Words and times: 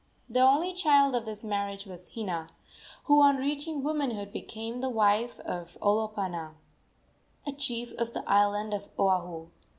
The 0.27 0.39
only 0.39 0.73
child 0.73 1.13
of 1.13 1.25
this 1.25 1.43
marriage 1.43 1.85
was 1.85 2.09
Hina, 2.15 2.49
who 3.03 3.21
on 3.21 3.37
reaching 3.37 3.83
womanhood 3.83 4.33
became 4.33 4.81
the 4.81 4.89
wife 4.89 5.39
of 5.41 5.77
Olopana, 5.79 6.55
a 7.45 7.51
chief 7.51 7.91
of 7.99 8.11
the 8.11 8.27
island 8.27 8.73
of 8.73 8.89
Oahu. 8.97 9.49